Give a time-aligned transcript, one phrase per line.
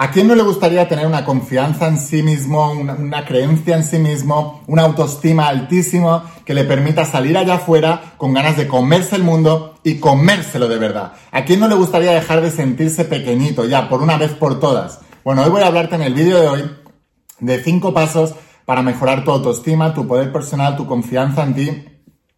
[0.00, 3.98] ¿A quién no le gustaría tener una confianza en sí mismo, una, creencia en sí
[3.98, 9.24] mismo, una autoestima altísimo que le permita salir allá afuera con ganas de comerse el
[9.24, 11.14] mundo y comérselo de verdad?
[11.32, 15.00] ¿A quién no le gustaría dejar de sentirse pequeñito ya por una vez por todas?
[15.24, 16.70] Bueno, hoy voy a hablarte en el vídeo de hoy
[17.40, 18.34] de cinco pasos
[18.66, 21.84] para mejorar tu autoestima, tu poder personal, tu confianza en ti,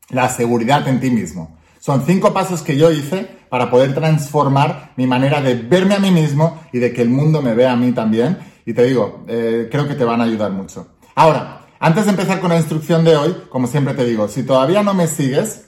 [0.08, 1.58] la seguridad en ti mismo.
[1.78, 6.10] Son cinco pasos que yo hice para poder transformar mi manera de verme a mí
[6.10, 8.38] mismo y de que el mundo me vea a mí también.
[8.64, 10.86] Y te digo, eh, creo que te van a ayudar mucho.
[11.14, 14.82] Ahora, antes de empezar con la instrucción de hoy, como siempre te digo, si todavía
[14.82, 15.66] no me sigues,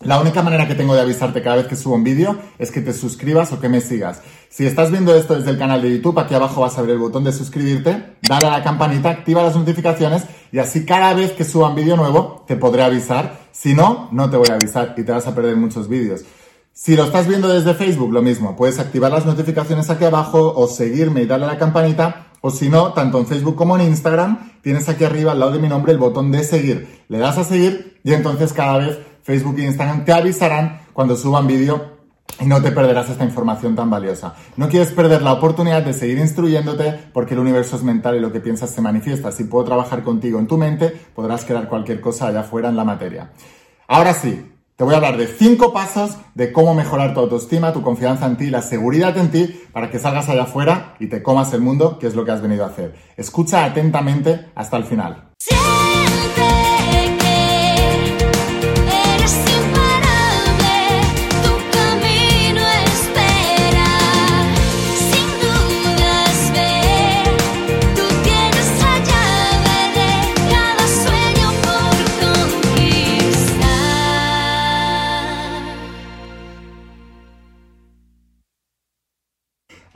[0.00, 2.80] la única manera que tengo de avisarte cada vez que subo un vídeo es que
[2.80, 4.22] te suscribas o que me sigas.
[4.48, 6.98] Si estás viendo esto desde el canal de YouTube, aquí abajo vas a ver el
[6.98, 11.42] botón de suscribirte, dale a la campanita, activa las notificaciones y así cada vez que
[11.42, 13.40] suba un vídeo nuevo te podré avisar.
[13.50, 16.20] Si no, no te voy a avisar y te vas a perder muchos vídeos.
[16.80, 20.68] Si lo estás viendo desde Facebook, lo mismo, puedes activar las notificaciones aquí abajo o
[20.68, 22.28] seguirme y darle a la campanita.
[22.40, 25.58] O si no, tanto en Facebook como en Instagram, tienes aquí arriba al lado de
[25.58, 27.02] mi nombre el botón de seguir.
[27.08, 31.48] Le das a seguir y entonces cada vez Facebook e Instagram te avisarán cuando suban
[31.48, 31.98] vídeo
[32.38, 34.36] y no te perderás esta información tan valiosa.
[34.56, 38.30] No quieres perder la oportunidad de seguir instruyéndote porque el universo es mental y lo
[38.30, 39.32] que piensas se manifiesta.
[39.32, 42.84] Si puedo trabajar contigo en tu mente, podrás crear cualquier cosa allá afuera en la
[42.84, 43.32] materia.
[43.88, 47.82] Ahora sí, te voy a hablar de cinco pasos de cómo mejorar tu autoestima, tu
[47.82, 51.52] confianza en ti, la seguridad en ti, para que salgas allá afuera y te comas
[51.52, 52.94] el mundo, que es lo que has venido a hacer.
[53.16, 55.30] Escucha atentamente hasta el final.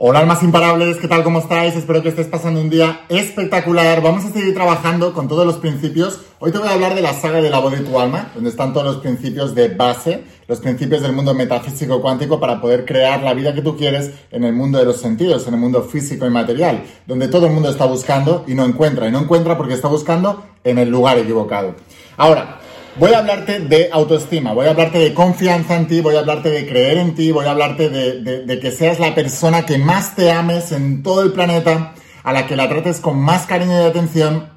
[0.04, 1.22] Hola almas imparables, ¿qué tal?
[1.22, 1.76] ¿Cómo estáis?
[1.76, 4.02] Espero que estés pasando un día espectacular.
[4.02, 6.22] Vamos a seguir trabajando con todos los principios.
[6.40, 8.50] Hoy te voy a hablar de la saga de la voz de tu alma, donde
[8.50, 13.22] están todos los principios de base, los principios del mundo metafísico cuántico para poder crear
[13.22, 16.26] la vida que tú quieres en el mundo de los sentidos, en el mundo físico
[16.26, 19.06] y material, donde todo el mundo está buscando y no encuentra.
[19.06, 21.76] Y no encuentra porque está buscando en el lugar equivocado.
[22.16, 22.58] Ahora,
[22.96, 26.50] Voy a hablarte de autoestima, voy a hablarte de confianza en ti, voy a hablarte
[26.50, 30.30] de creer en ti, voy a hablarte de, que seas la persona que más te
[30.30, 34.50] ames en todo el planeta, a la que la trates con más cariño y atención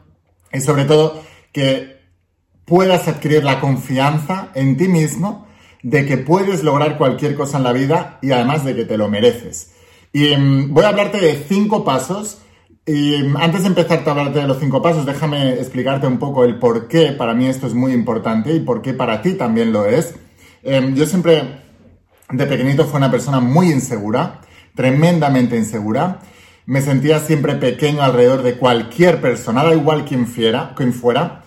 [0.52, 1.24] y sobre todo
[1.54, 2.02] que
[2.66, 5.48] puedas adquirir la confianza en ti mismo
[5.82, 9.08] de que puedes lograr cualquier cosa en la vida y además de que te lo
[9.08, 9.72] mereces.
[10.12, 12.40] Y mm, voy a hablarte de cinco pasos
[12.88, 16.60] y antes de empezar a hablarte de los cinco pasos, déjame explicarte un poco el
[16.60, 19.88] por qué para mí esto es muy importante y por qué para ti también lo
[19.88, 20.14] es.
[20.62, 21.62] Em, yo siempre,
[22.30, 24.42] de pequeñito, fui una persona muy insegura,
[24.76, 26.20] tremendamente insegura.
[26.68, 31.44] Me sentía siempre pequeño alrededor de cualquier persona, da igual quién fuera, quién fuera.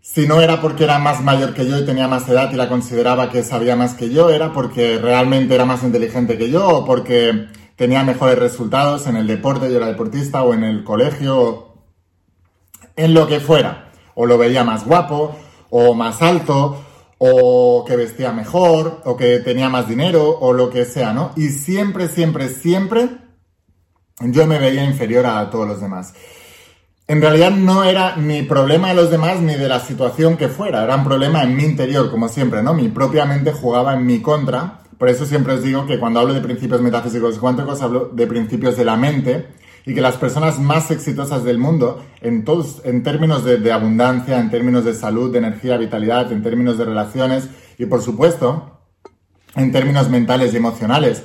[0.00, 2.70] Si no era porque era más mayor que yo y tenía más edad y la
[2.70, 6.84] consideraba que sabía más que yo, era porque realmente era más inteligente que yo o
[6.86, 7.48] porque
[7.80, 11.76] tenía mejores resultados en el deporte, yo era deportista, o en el colegio,
[12.94, 13.90] en lo que fuera.
[14.14, 15.34] O lo veía más guapo,
[15.70, 16.84] o más alto,
[17.16, 21.32] o que vestía mejor, o que tenía más dinero, o lo que sea, ¿no?
[21.36, 23.08] Y siempre, siempre, siempre
[24.20, 26.12] yo me veía inferior a todos los demás.
[27.08, 30.84] En realidad no era ni problema de los demás ni de la situación que fuera,
[30.84, 32.74] era un problema en mi interior, como siempre, ¿no?
[32.74, 36.34] Mi propia mente jugaba en mi contra por eso siempre os digo que cuando hablo
[36.34, 39.46] de principios metafísicos cuánticos hablo de principios de la mente
[39.86, 44.50] y que las personas más exitosas del mundo, en, todos, en términos de, abundancia, en
[44.50, 48.82] términos de salud, de energía, vitalidad, en términos de relaciones y por supuesto
[49.56, 51.22] en términos mentales y emocionales,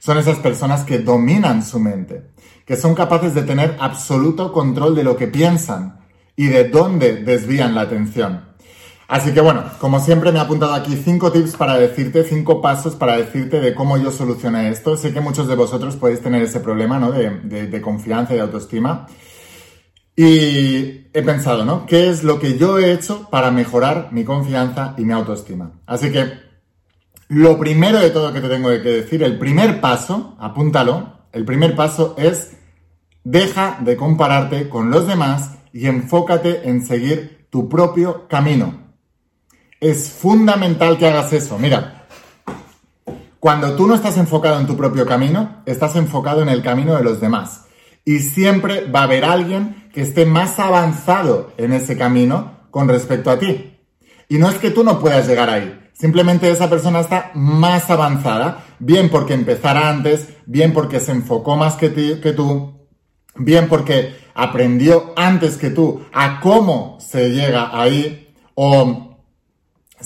[0.00, 2.32] son esas personas que dominan su mente,
[2.66, 6.00] que son capaces de tener absoluto control de lo que piensan
[6.34, 8.53] y de dónde desvían la atención.
[9.06, 12.96] Así que bueno, como siempre me he apuntado aquí cinco tips para decirte, cinco pasos
[12.96, 14.96] para decirte de cómo yo solucioné esto.
[14.96, 17.12] Sé que muchos de vosotros podéis tener ese problema, ¿no?
[17.12, 19.06] De, confianza y de autoestima.
[20.16, 21.86] Y he pensado, ¿no?
[21.86, 25.72] ¿Qué es lo que yo he hecho para mejorar mi confianza y mi autoestima?
[25.86, 26.44] Así que
[27.28, 31.74] lo primero de todo que te tengo que decir, el primer paso, apúntalo, el primer
[31.74, 32.52] paso es
[33.24, 38.83] deja de compararte con los demás y enfócate en seguir tu propio camino.
[39.84, 41.58] Es fundamental que hagas eso.
[41.58, 42.06] Mira,
[43.38, 47.04] cuando tú no estás enfocado en tu propio camino, estás enfocado en el camino de
[47.04, 47.66] los demás.
[48.02, 53.30] Y siempre va a haber alguien que esté más avanzado en ese camino con respecto
[53.30, 53.78] a ti.
[54.30, 58.64] Y no es que tú no puedas llegar ahí, Simplemente esa persona está más avanzada,
[58.78, 62.88] bien porque empezara antes, bien porque se enfocó más que, que tú,
[63.36, 69.13] bien porque aprendió antes que tú a cómo se llega ahí, o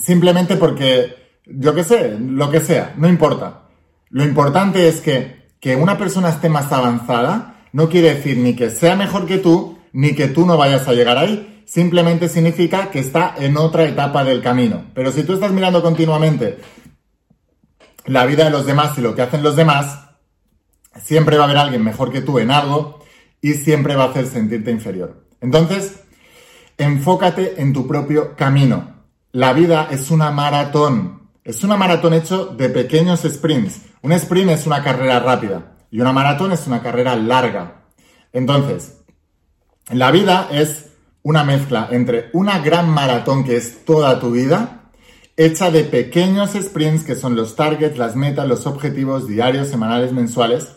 [0.01, 1.15] simplemente porque,
[1.45, 3.63] yo qué sé, lo que sea, no importa.
[4.09, 8.69] Lo importante es que, que una persona esté más avanzada no quiere decir ni que
[8.69, 11.63] sea mejor que tú, ni que tú no vayas a llegar ahí.
[11.65, 14.85] Simplemente significa que está en otra etapa del camino.
[14.95, 16.57] Pero si tú estás mirando continuamente
[18.05, 20.09] la vida de los demás y lo que hacen los demás,
[20.99, 23.03] siempre va a haber alguien mejor que tú en algo
[23.39, 25.25] y siempre va a hacer sentirte inferior.
[25.41, 26.01] Entonces,
[26.77, 28.98] enfócate en tu propio camino.
[29.31, 31.29] La vida es una maratón.
[31.43, 33.81] Es una maratón hecho de pequeños sprints.
[34.01, 37.83] Un sprint es una carrera rápida y una maratón es una carrera larga.
[38.33, 38.97] Entonces,
[39.91, 40.87] la vida es
[41.21, 44.89] una mezcla entre una gran maratón que es toda tu vida,
[45.37, 50.75] hecha de pequeños sprints que son los targets, las metas, los objetivos diarios, semanales, mensuales.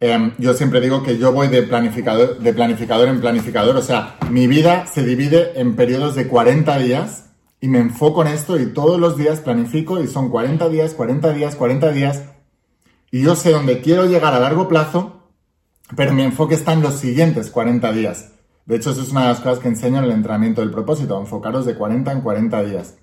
[0.00, 4.16] Em, yo siempre digo que yo voy de planificador, de planificador en planificador, o sea,
[4.30, 7.29] mi vida se divide en periodos de 40 días
[7.60, 11.32] y me enfoco en esto y todos los días planifico y son 40 días, 40
[11.32, 12.22] días, 40 días
[13.10, 15.30] y yo sé dónde quiero llegar a largo plazo,
[15.96, 18.32] pero mi enfoque está en los siguientes 40 días.
[18.66, 21.18] De hecho, eso es una de las cosas que enseño en el entrenamiento del propósito,
[21.18, 22.94] enfocaros de 40 en 40 días.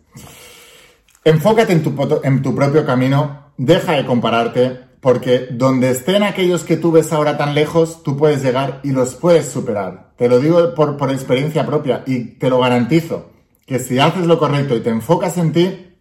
[1.26, 6.78] Enfócate en tu, en tu propio camino, deja de compararte, porque donde estén aquellos que
[6.78, 10.14] tú ves ahora tan lejos, tú puedes llegar y los puedes superar.
[10.16, 13.30] Te lo digo por, por experiencia propia y te lo garantizo,
[13.68, 15.98] que si haces lo correcto y te enfocas en ti,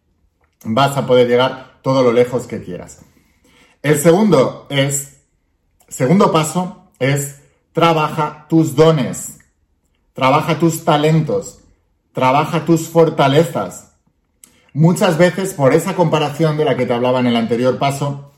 [0.65, 3.01] vas a poder llegar todo lo lejos que quieras.
[3.83, 5.19] El segundo es,
[5.89, 7.41] segundo paso es,
[7.73, 9.41] trabaja tus dones,
[10.13, 11.59] trabaja tus talentos,
[12.13, 13.93] trabaja tus fortalezas.
[14.73, 18.33] Muchas veces, por esa comparación de la que te hablaba en el anterior paso,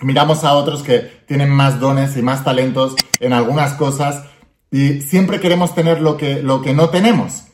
[0.00, 4.24] miramos a otros que tienen más dones y más talentos en algunas cosas
[4.70, 7.44] y siempre queremos tener lo que, lo que no tenemos.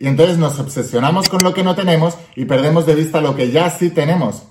[0.00, 3.50] Y entonces nos obsesionamos con lo que no tenemos y perdemos de vista lo que
[3.50, 4.44] ya sí tenemos.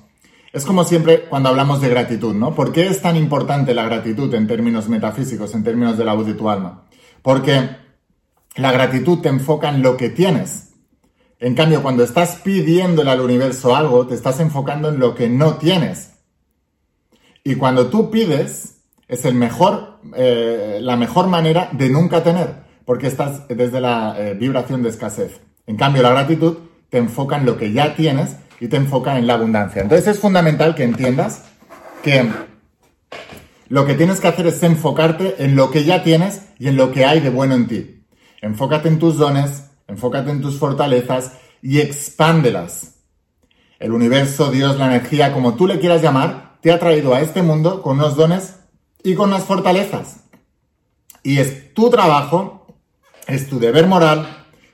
[0.54, 2.54] Es como siempre cuando hablamos de gratitud, ¿no?
[2.54, 6.28] ¿Por qué es tan importante la gratitud en términos metafísicos, en términos de la voz
[6.28, 6.86] de tu alma?
[7.24, 7.68] Porque
[8.58, 10.70] la gratitud te enfoca en lo que tienes.
[11.40, 15.56] En cambio, cuando estás pidiéndole al universo algo, te estás enfocando en lo que no
[15.56, 16.12] tienes.
[17.44, 23.06] Y cuando tú pides, es el mejor, eh, la mejor manera de nunca tener, porque
[23.06, 25.42] estás desde la eh, vibración de escasez.
[25.68, 26.58] En cambio, la gratitud
[26.90, 29.84] te enfoca en lo que ya tienes y te enfoca en la abundancia.
[29.84, 31.44] Entonces es fundamental que entiendas
[32.02, 32.28] que
[33.68, 36.92] lo que tienes que hacer es enfocarte en lo que ya tienes y en lo
[36.92, 38.06] que hay de bueno en ti.
[38.42, 42.96] Enfócate en tus dones, enfócate en tus fortalezas y expándelas.
[43.78, 47.44] El universo, Dios, la energía, como tú le quieras llamar, te ha traído a este
[47.44, 48.56] mundo con unos dones
[49.04, 50.22] y con unas fortalezas.
[51.22, 52.59] Y es tu trabajo,
[53.30, 54.28] es tu deber moral,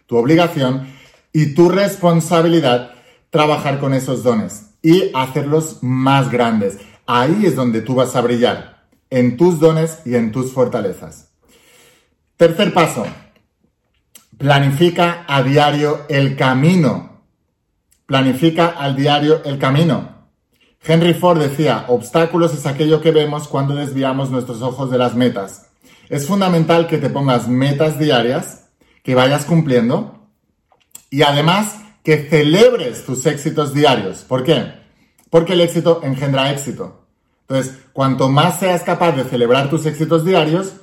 [0.07, 0.87] tu obligación
[1.33, 2.91] y tu responsabilidad
[3.29, 6.77] trabajar con esos dones y hacerlos más grandes.
[7.05, 11.31] Ahí es donde tú vas a brillar, en tus dones y en tus fortalezas.
[12.37, 13.05] Tercer paso,
[14.37, 17.21] planifica a diario el camino.
[18.05, 20.15] Planifica al diario el camino.
[20.81, 25.64] Henry Ford decía, obstáculos es aquello que vemos cuando desviamos nuestros ojos de las metas.
[26.09, 28.69] Es fundamental que te pongas metas diarias,
[29.03, 30.27] que vayas cumpliendo
[31.09, 34.19] y además que celebres tus éxitos diarios.
[34.19, 34.73] ¿Por qué?
[35.29, 37.07] Porque el éxito engendra éxito.
[37.47, 40.75] Entonces, cuanto más seas capaz de celebrar tus éxitos diarios,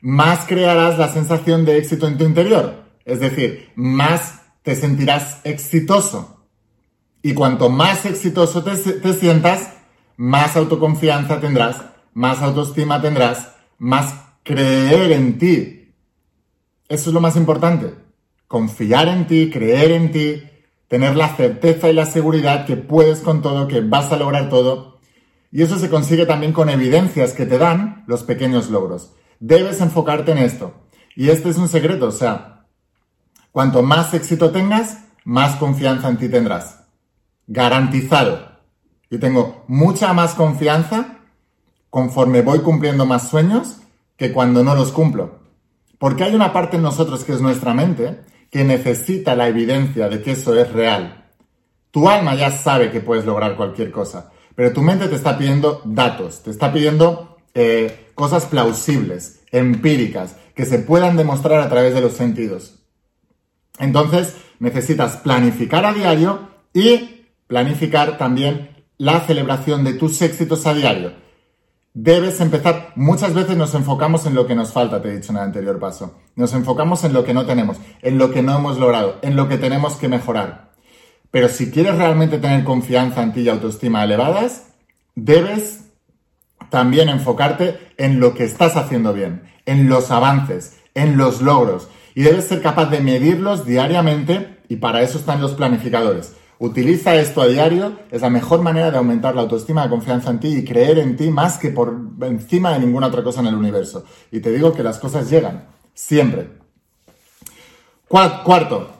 [0.00, 2.84] más crearás la sensación de éxito en tu interior.
[3.04, 6.46] Es decir, más te sentirás exitoso.
[7.22, 9.72] Y cuanto más exitoso te, te sientas,
[10.16, 11.76] más autoconfianza tendrás,
[12.12, 15.94] más autoestima tendrás, más creer en ti.
[16.88, 18.04] Eso es lo más importante
[18.54, 20.44] confiar en ti, creer en ti,
[20.86, 25.00] tener la certeza y la seguridad que puedes con todo, que vas a lograr todo.
[25.50, 29.12] Y eso se consigue también con evidencias que te dan los pequeños logros.
[29.40, 30.72] Debes enfocarte en esto.
[31.16, 32.66] Y este es un secreto, o sea,
[33.50, 36.84] cuanto más éxito tengas, más confianza en ti tendrás.
[37.48, 38.60] Garantizado.
[39.10, 41.23] Y tengo mucha más confianza
[41.94, 43.76] conforme voy cumpliendo más sueños
[44.16, 45.38] que cuando no los cumplo.
[45.96, 48.18] Porque hay una parte en nosotros que es nuestra mente
[48.50, 51.30] que necesita la evidencia de que eso es real.
[51.92, 55.82] Tu alma ya sabe que puedes lograr cualquier cosa, pero tu mente te está pidiendo
[55.84, 62.00] datos, te está pidiendo eh, cosas plausibles, empíricas, que se puedan demostrar a través de
[62.00, 62.80] los sentidos.
[63.78, 71.22] Entonces, necesitas planificar a diario y planificar también la celebración de tus éxitos a diario.
[71.96, 75.38] Debes empezar, muchas veces nos enfocamos en lo que nos falta, te he dicho en
[75.38, 76.18] el anterior paso.
[76.34, 79.48] Nos enfocamos en lo que no tenemos, en lo que no hemos logrado, en lo
[79.48, 80.72] que tenemos que mejorar.
[81.30, 84.72] Pero si quieres realmente tener confianza en ti y autoestima elevadas,
[85.14, 85.84] debes
[86.68, 91.88] también enfocarte en lo que estás haciendo bien, en los avances, en los logros.
[92.16, 96.34] Y debes ser capaz de medirlos diariamente y para eso están los planificadores.
[96.64, 100.40] Utiliza esto a diario, es la mejor manera de aumentar la autoestima, la confianza en
[100.40, 103.54] ti y creer en ti más que por encima de ninguna otra cosa en el
[103.54, 104.06] universo.
[104.30, 106.48] Y te digo que las cosas llegan, siempre.
[108.08, 108.94] Cuarto,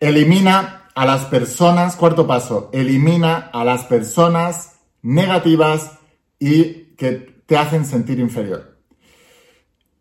[0.00, 4.72] elimina a las personas, cuarto paso, elimina a las personas
[5.02, 5.92] negativas
[6.40, 7.12] y que
[7.46, 8.78] te hacen sentir inferior.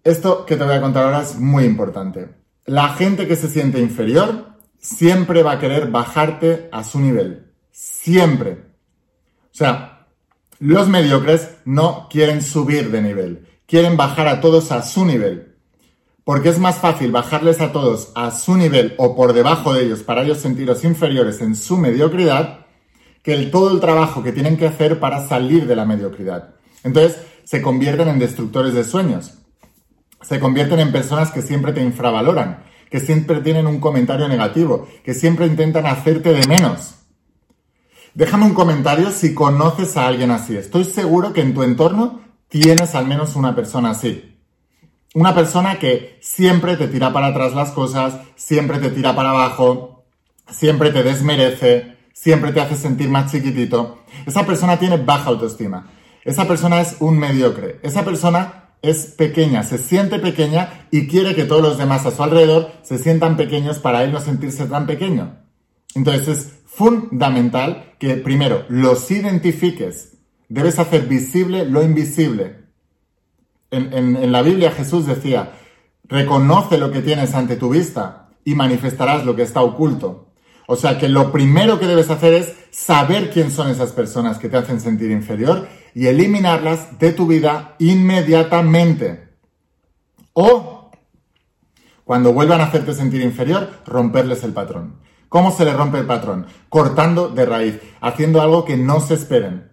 [0.03, 2.29] Esto que te voy a contar ahora es muy importante.
[2.65, 4.54] La gente que se siente inferior
[4.85, 7.47] siempre va a querer bajarte a su nivel.
[7.71, 8.65] Siempre.
[9.45, 10.07] O sea,
[10.59, 13.47] los mediocres no quieren subir de nivel.
[13.65, 15.55] Quieren bajar a todos a su nivel.
[16.23, 20.03] Porque es más fácil bajarles a todos a su nivel o por debajo de ellos
[20.03, 22.65] para ellos sentiros inferiores en su mediocridad
[23.23, 26.55] que el, todo el trabajo que tienen que hacer para salir de la mediocridad.
[26.83, 29.33] Entonces, se convierten en destructores de sueños.
[30.21, 32.63] Se convierten en personas que siempre te infravaloran
[32.95, 36.95] que siempre tienen un comentario negativo, que siempre intentan hacerte de menos.
[38.13, 40.55] Déjame un comentario si conoces a alguien así.
[40.55, 44.37] Estoy seguro que en tu entorno tienes al menos una persona así.
[45.13, 50.05] Una persona que siempre te tira para atrás las cosas, siempre te tira para abajo,
[50.49, 54.05] siempre te desmerece, siempre te hace sentir más chiquitito.
[54.25, 55.89] Esa persona tiene baja autoestima.
[56.23, 57.77] Esa persona es un mediocre.
[57.83, 62.23] Esa persona es pequeña, se siente pequeña y quiere que todos los demás a su
[62.23, 65.37] alrededor se sientan pequeños para él no sentirse tan pequeño.
[65.95, 70.17] Entonces es fundamental que primero los identifiques.
[70.49, 72.65] Debes hacer visible lo invisible.
[73.71, 75.53] En, en la Biblia Jesús decía,
[76.03, 80.33] reconoce lo que tienes ante tu vista y manifestarás lo que está oculto.
[80.67, 84.49] O sea que lo primero que debes hacer es saber quién son esas personas que
[84.49, 89.29] te hacen sentir inferior y eliminarlas de tu vida inmediatamente.
[90.33, 90.91] O,
[92.03, 94.99] cuando vuelvan a hacerte sentir inferior, romperles el patrón.
[95.29, 96.47] ¿Cómo se le rompe el patrón?
[96.67, 99.71] Cortando de raíz, haciendo algo que no se esperen.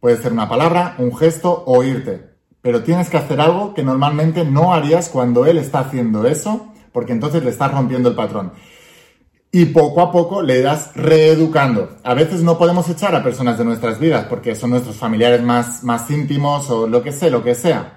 [0.00, 2.34] Puede ser una palabra, un gesto o irte.
[2.60, 7.12] Pero tienes que hacer algo que normalmente no harías cuando él está haciendo eso, porque
[7.12, 8.52] entonces le estás rompiendo el patrón
[9.52, 11.96] y poco a poco le das reeducando.
[12.04, 15.82] A veces no podemos echar a personas de nuestras vidas porque son nuestros familiares más,
[15.82, 17.96] más íntimos o lo que sea, lo que sea.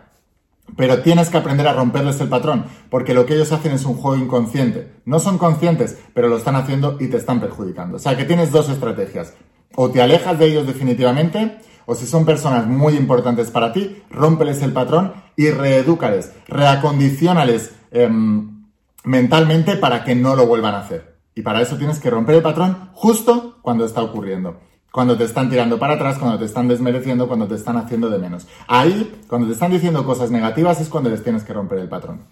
[0.77, 3.95] Pero tienes que aprender a romperles el patrón, porque lo que ellos hacen es un
[3.95, 4.93] juego inconsciente.
[5.05, 7.97] No son conscientes, pero lo están haciendo y te están perjudicando.
[7.97, 9.33] O sea que tienes dos estrategias.
[9.75, 14.61] O te alejas de ellos definitivamente, o si son personas muy importantes para ti, rómpeles
[14.61, 18.65] el patrón y reedúcales, reacondicionales em,
[19.03, 21.08] mentalmente para que no lo vuelvan a hacer.
[21.39, 24.59] Y para eso tienes que romper el patrón justo cuando está ocurriendo.
[24.91, 28.19] Cuando te están tirando para atrás, cuando te están desmereciendo, cuando te están haciendo de
[28.19, 28.45] menos.
[28.67, 32.23] Ahí, cuando te están diciendo cosas negativas, es cuando les tienes que romper el patrón.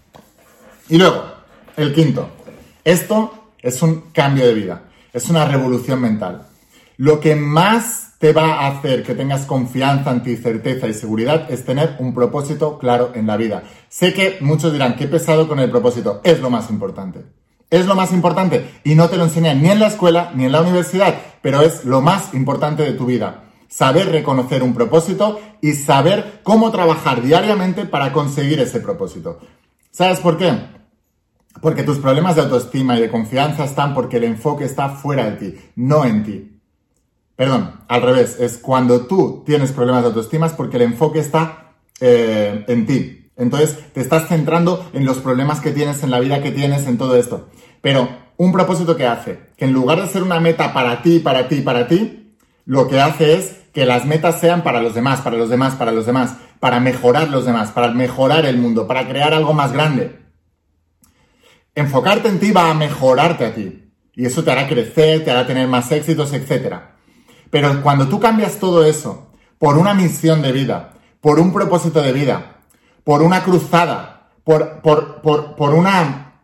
[0.89, 1.23] Y luego,
[1.77, 2.27] el quinto.
[2.83, 4.81] Esto es un cambio de vida.
[5.13, 6.45] Es una revolución mental.
[6.97, 11.49] Lo que más te va a hacer que tengas confianza en ti, certeza y seguridad
[11.49, 13.63] es tener un propósito claro en la vida.
[13.87, 16.19] Sé que muchos dirán, qué pesado con el propósito.
[16.25, 17.37] Es lo más importante.
[17.69, 20.51] Es lo más importante y no te lo enseñan ni en la escuela ni en
[20.51, 23.43] la universidad, pero es lo más importante de tu vida.
[23.67, 29.39] Saber reconocer un propósito y saber cómo trabajar diariamente para conseguir ese propósito.
[29.91, 30.53] ¿Sabes por qué?
[31.61, 35.31] Porque tus problemas de autoestima y de confianza están porque el enfoque está fuera de
[35.31, 36.61] ti, no en ti.
[37.35, 41.73] Perdón, al revés, es cuando tú tienes problemas de autoestima es porque el enfoque está
[41.99, 46.41] eh, en ti, entonces te estás centrando en los problemas que tienes, en la vida
[46.41, 47.49] que tienes, en todo esto.
[47.81, 51.47] Pero un propósito que hace, que en lugar de ser una meta para ti, para
[51.47, 55.37] ti, para ti, lo que hace es que las metas sean para los demás, para
[55.37, 59.33] los demás, para los demás, para mejorar los demás, para mejorar el mundo, para crear
[59.33, 60.19] algo más grande.
[61.75, 63.83] Enfocarte en ti va a mejorarte a ti.
[64.13, 66.75] Y eso te hará crecer, te hará tener más éxitos, etc.
[67.51, 72.13] Pero cuando tú cambias todo eso por una misión de vida, por un propósito de
[72.13, 72.56] vida,
[73.07, 76.41] por una cruzada, por, por, una...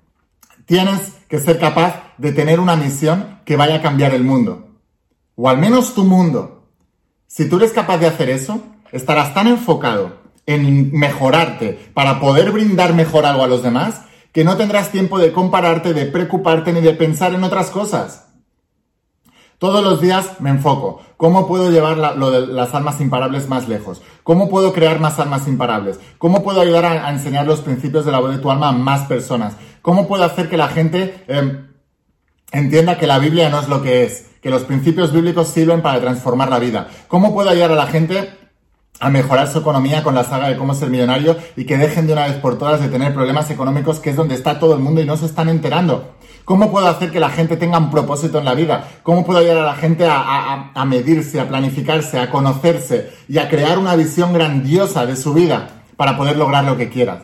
[0.65, 4.69] Tienes que ser capaz de tener una misión que vaya a cambiar el mundo.
[5.35, 6.69] O al menos tu mundo.
[7.27, 8.61] Si tú eres capaz de hacer eso,
[8.93, 14.55] estarás tan enfocado en mejorarte para poder brindar mejor algo a los demás que no
[14.55, 18.22] tendrás tiempo de compararte, de preocuparte ni de pensar en otras cosas.
[19.63, 21.01] Todos los días me enfoco.
[21.15, 24.01] ¿Cómo puedo llevar lo de las almas imparables más lejos?
[24.23, 26.01] ¿Cómo puedo crear más almas imparables?
[26.17, 29.07] ¿Cómo puedo ayudar a, enseñar los principios de la voz de tu alma a más
[29.07, 29.55] personas?
[29.81, 31.67] ¿Cómo puedo hacer que la gente em,
[32.51, 34.31] entienda que la Biblia no es lo que es?
[34.41, 36.89] Que los principios bíblicos sirven para transformar la vida.
[37.07, 38.33] ¿Cómo puedo ayudar a la gente
[38.99, 42.13] a mejorar su economía con la saga de cómo ser millonario y que dejen de
[42.13, 45.01] una vez por todas de tener problemas económicos, que es donde está todo el mundo
[45.01, 46.15] y no se están enterando.
[46.45, 48.87] ¿Cómo puedo hacer que la gente tenga un propósito en la vida?
[49.03, 53.77] ¿Cómo puedo ayudar a la gente a, medirse, a planificarse, a conocerse y a crear
[53.79, 57.23] una visión grandiosa de su vida para poder lograr lo que quieras?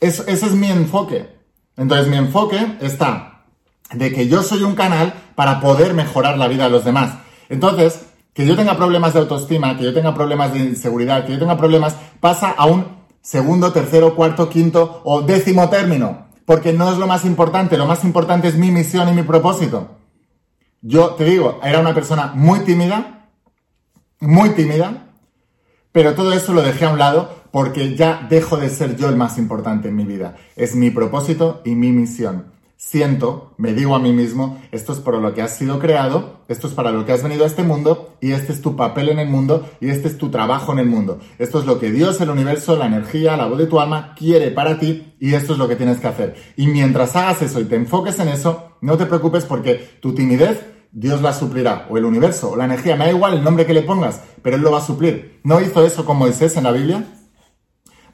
[0.00, 1.38] ese es mi enfoque.
[1.76, 3.44] Entonces mi enfoque está
[3.92, 7.14] de que yo soy un canal para poder mejorar la vida de los demás.
[7.48, 8.06] Entonces,
[8.38, 11.56] que yo tenga problemas de autoestima, que yo tenga problemas de inseguridad, que yo tenga
[11.56, 12.86] problemas, pasa a un
[13.20, 16.28] segundo, tercero, cuarto, quinto o décimo término.
[16.44, 19.96] Porque no es lo más importante, lo más importante es mi misión y mi propósito.
[20.82, 23.28] Yo te digo, era una persona muy tímida,
[24.20, 25.08] muy tímida,
[25.90, 29.16] pero todo eso lo dejé a un lado porque ya dejo de ser yo el
[29.16, 30.36] más importante en mi vida.
[30.54, 35.18] Es mi propósito y mi misión siento, me digo a mí mismo, esto es por
[35.18, 38.16] lo que has sido creado, esto es para lo que has venido a este mundo
[38.20, 40.86] y este es tu papel en el mundo y este es tu trabajo en el
[40.86, 41.18] mundo.
[41.38, 44.52] Esto es lo que Dios, el universo, la energía, la voz de tu alma quiere
[44.52, 46.36] para ti y esto es lo que tienes que hacer.
[46.56, 50.64] Y mientras hagas eso y te enfoques en eso, no te preocupes porque tu timidez
[50.92, 53.74] Dios la suplirá, o el universo, o la energía, me da igual el nombre que
[53.74, 55.40] le pongas, pero Él lo va a suplir.
[55.44, 57.04] ¿No hizo eso con Moisés en la Biblia?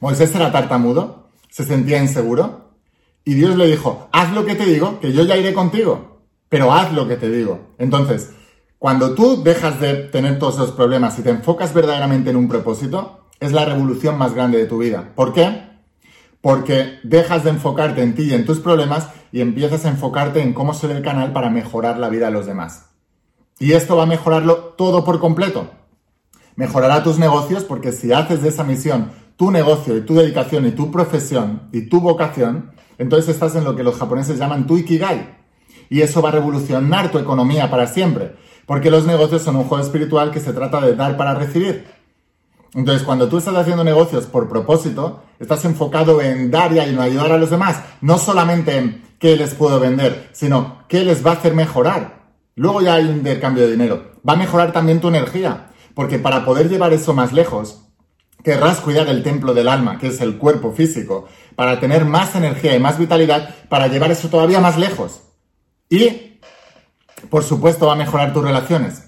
[0.01, 2.64] Moisés era tartamudo, se sentía inseguro,
[3.25, 6.71] y Dios le dijo, haz lo que te digo, que yo ya iré contigo, pero
[6.71, 7.73] haz lo que te digo.
[7.79, 8.29] Entonces,
[8.77, 13.25] cuando tú dejas de tener todos esos problemas y te enfocas verdaderamente en un propósito,
[13.39, 15.11] es la revolución más grande de tu vida.
[15.15, 15.63] ¿Por qué?
[16.39, 20.53] Porque dejas de enfocarte en ti y en tus problemas y empiezas a enfocarte en
[20.53, 22.89] cómo ser el canal para mejorar la vida de los demás.
[23.57, 25.71] Y esto va a mejorarlo todo por completo.
[26.55, 30.71] Mejorará tus negocios porque si haces de esa misión tu negocio y tu dedicación y
[30.71, 35.35] tu profesión y tu vocación, entonces estás en lo que los japoneses llaman tu ikigai.
[35.89, 38.35] Y eso va a revolucionar tu economía para siempre.
[38.65, 41.85] Porque los negocios son un juego espiritual que se trata de dar para recibir.
[42.73, 47.31] Entonces, cuando tú estás haciendo negocios por propósito, estás enfocado en dar y en ayudar
[47.31, 47.81] a los demás.
[48.01, 52.25] No solamente en qué les puedo vender, sino qué les va a hacer mejorar.
[52.55, 54.11] Luego ya hay un intercambio de dinero.
[54.27, 55.67] Va a mejorar también tu energía.
[55.93, 57.85] Porque para poder llevar eso más lejos,
[58.43, 62.75] querrás cuidar el templo del alma, que es el cuerpo físico, para tener más energía
[62.75, 65.21] y más vitalidad, para llevar eso todavía más lejos.
[65.89, 66.39] Y,
[67.29, 69.03] por supuesto, va a mejorar tus relaciones.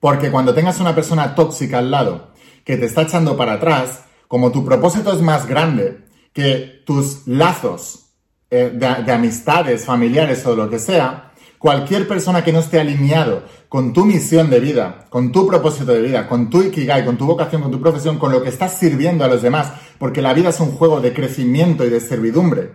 [0.00, 2.32] Porque cuando tengas una persona tóxica al lado
[2.64, 8.06] que te está echando para atrás, como tu propósito es más grande que tus lazos
[8.50, 11.31] eh, de amistades, familiares o lo que sea,
[11.62, 16.02] Cualquier persona que no esté alineado con tu misión de vida, con tu propósito de
[16.02, 19.24] vida, con tu ikigai, con tu vocación, con tu profesión, con lo que estás sirviendo
[19.24, 22.72] a los demás, porque la vida es un juego de crecimiento y de servidumbre.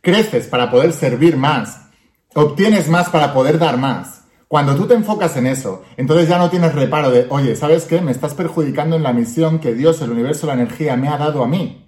[0.00, 1.88] Creces para poder servir más,
[2.36, 4.22] obtienes más para poder dar más.
[4.46, 8.00] Cuando tú te enfocas en eso, entonces ya no tienes reparo de, oye, ¿sabes qué?
[8.00, 11.42] Me estás perjudicando en la misión que Dios, el universo, la energía me ha dado
[11.42, 11.83] a mí.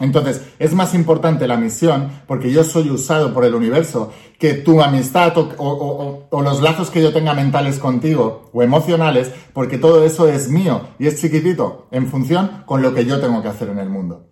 [0.00, 4.80] Entonces, es más importante la misión, porque yo soy usado por el universo, que tu
[4.80, 10.48] amistad o, los lazos que yo tenga mentales contigo o emocionales, porque todo eso es
[10.48, 13.88] mío y es chiquitito en función con lo que yo tengo que hacer en el
[13.88, 14.28] mundo.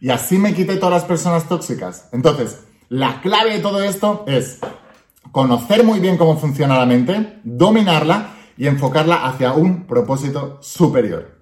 [0.00, 2.08] Y así me quité todas las personas tóxicas.
[2.12, 4.60] Entonces, la clave de todo esto es
[5.32, 11.39] conocer muy bien cómo funciona la mente, dominarla y enfocarla hacia un propósito superior.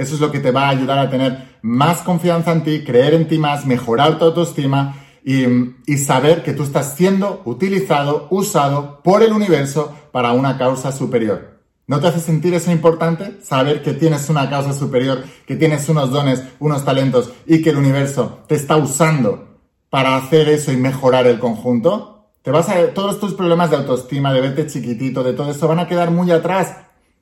[0.00, 3.12] Eso es lo que te va a ayudar a tener más confianza en ti, creer
[3.12, 5.44] en ti más, mejorar tu autoestima y,
[5.84, 11.60] y, saber que tú estás siendo utilizado, usado por el universo para una causa superior.
[11.86, 13.42] ¿No te hace sentir eso importante?
[13.42, 17.76] Saber que tienes una causa superior, que tienes unos dones, unos talentos y que el
[17.76, 19.58] universo te está usando
[19.90, 22.30] para hacer eso y mejorar el conjunto.
[22.40, 25.80] Te vas a todos tus problemas de autoestima, de verte chiquitito, de todo eso van
[25.80, 26.74] a quedar muy atrás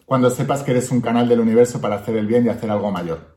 [0.09, 2.91] cuando sepas que eres un canal del universo para hacer el bien y hacer algo
[2.91, 3.37] mayor.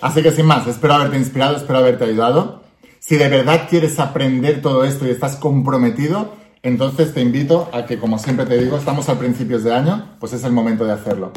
[0.00, 2.62] Así que sin más, espero haberte inspirado, espero haberte ayudado.
[3.00, 7.98] Si de verdad quieres aprender todo esto y estás comprometido, entonces te invito a que,
[7.98, 11.32] como siempre te digo, estamos a principios de año, pues es el momento de hacerlo.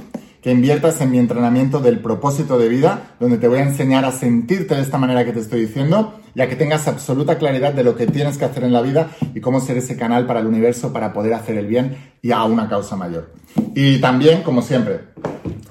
[0.45, 4.11] Que inviertas en mi entrenamiento del propósito de vida, donde te voy a enseñar a
[4.11, 7.95] sentirte de esta manera que te estoy diciendo, ya que tengas absoluta claridad de lo
[7.95, 10.93] que tienes que hacer en la vida y cómo ser ese canal para el universo
[10.93, 13.33] para poder hacer el bien y a una causa mayor.
[13.73, 15.15] Y también, como siempre,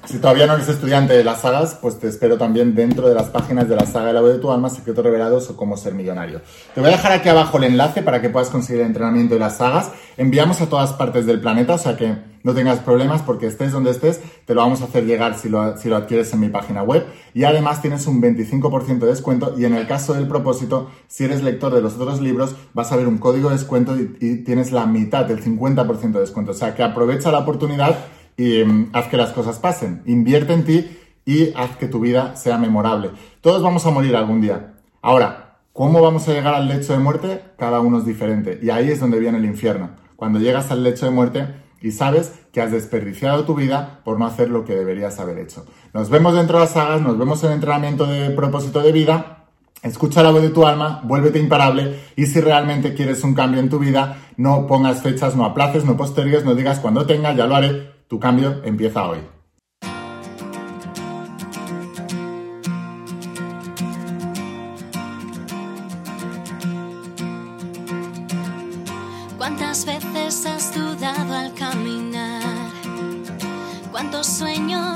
[0.03, 3.29] Si todavía no eres estudiante de las sagas, pues te espero también dentro de las
[3.29, 5.93] páginas de la saga de la voz de tu alma, Secretos Revelados o Cómo Ser
[5.93, 6.41] Millonario.
[6.73, 9.39] Te voy a dejar aquí abajo el enlace para que puedas conseguir el entrenamiento de
[9.39, 9.91] las sagas.
[10.17, 13.89] Enviamos a todas partes del planeta, o sea que no tengas problemas porque estés donde
[13.89, 17.03] estés, te lo vamos a hacer llegar si lo, adquieres en mi página web.
[17.33, 21.41] Y además tienes un 25% de descuento y en el caso del propósito, si eres
[21.41, 24.71] lector de los otros libros, vas a ver un código de descuento y, y tienes
[24.71, 26.51] la mitad, el 50% de descuento.
[26.51, 27.97] O sea que aprovecha la oportunidad
[28.37, 30.03] y mm, haz que las cosas pasen.
[30.05, 33.09] Invierte en ti y haz que tu vida sea memorable.
[33.41, 34.75] Todos vamos a morir algún día.
[35.01, 37.41] Ahora, ¿cómo vamos a llegar al lecho de muerte?
[37.57, 38.59] Cada uno es diferente.
[38.61, 39.89] Y ahí es donde viene el infierno.
[40.15, 44.25] Cuando llegas al lecho de muerte y sabes que has desperdiciado tu vida por no
[44.25, 45.67] hacer lo que deberías haber hecho.
[45.93, 49.43] Nos vemos dentro de las sagas, nos vemos en el entrenamiento de propósito de vida.
[49.83, 53.69] Escucha la voz de tu alma, vuélvete imparable y si realmente quieres un cambio en
[53.69, 57.55] tu vida, no pongas fechas, no aplaces, no postergues, no digas cuando tenga, ya lo
[57.55, 59.34] haré, tu cambio empieza hoy.